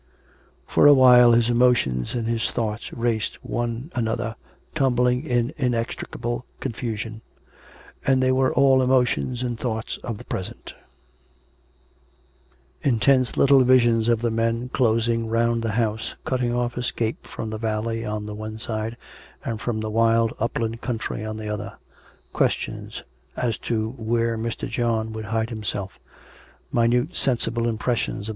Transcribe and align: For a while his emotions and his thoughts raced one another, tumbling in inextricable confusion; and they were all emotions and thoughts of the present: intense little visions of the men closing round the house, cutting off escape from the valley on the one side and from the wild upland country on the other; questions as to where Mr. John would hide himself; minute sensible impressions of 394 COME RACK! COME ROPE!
For 0.65 0.87
a 0.87 0.95
while 0.95 1.33
his 1.33 1.47
emotions 1.47 2.15
and 2.15 2.25
his 2.27 2.49
thoughts 2.49 2.91
raced 2.91 3.35
one 3.43 3.91
another, 3.93 4.35
tumbling 4.73 5.23
in 5.27 5.53
inextricable 5.57 6.43
confusion; 6.59 7.21
and 8.03 8.17
they 8.23 8.31
were 8.31 8.51
all 8.51 8.81
emotions 8.81 9.43
and 9.43 9.59
thoughts 9.59 9.97
of 9.97 10.17
the 10.17 10.23
present: 10.25 10.73
intense 12.81 13.37
little 13.37 13.61
visions 13.63 14.07
of 14.09 14.21
the 14.21 14.31
men 14.31 14.69
closing 14.69 15.27
round 15.27 15.61
the 15.61 15.73
house, 15.73 16.15
cutting 16.25 16.51
off 16.51 16.79
escape 16.79 17.27
from 17.27 17.51
the 17.51 17.59
valley 17.59 18.03
on 18.03 18.25
the 18.25 18.33
one 18.33 18.57
side 18.57 18.97
and 19.45 19.61
from 19.61 19.81
the 19.81 19.91
wild 19.91 20.33
upland 20.39 20.81
country 20.81 21.23
on 21.23 21.37
the 21.37 21.47
other; 21.47 21.73
questions 22.33 23.03
as 23.37 23.55
to 23.59 23.91
where 23.99 24.35
Mr. 24.35 24.67
John 24.67 25.13
would 25.13 25.25
hide 25.25 25.51
himself; 25.51 25.99
minute 26.71 27.15
sensible 27.15 27.67
impressions 27.67 27.67
of 27.67 27.75
394 27.75 27.75
COME 27.75 27.75
RACK! 27.75 28.05
COME 28.07 28.23
ROPE! 28.23 28.27